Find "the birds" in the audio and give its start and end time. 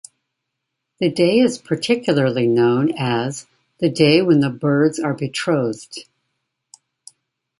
4.39-4.99